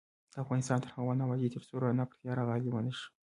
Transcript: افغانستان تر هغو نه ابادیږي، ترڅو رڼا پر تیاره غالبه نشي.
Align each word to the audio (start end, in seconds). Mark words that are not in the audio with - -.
افغانستان 0.43 0.77
تر 0.83 0.89
هغو 0.95 1.13
نه 1.17 1.23
ابادیږي، 1.25 1.53
ترڅو 1.55 1.73
رڼا 1.83 2.05
پر 2.09 2.15
تیاره 2.21 2.43
غالبه 2.49 2.79
نشي. 2.85 3.07